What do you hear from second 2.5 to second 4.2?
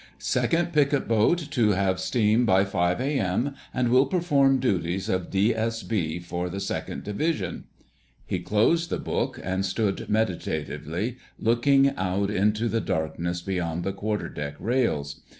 5 A.M., and will